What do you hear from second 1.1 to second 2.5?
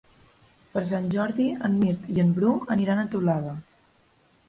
Jordi en Mirt i en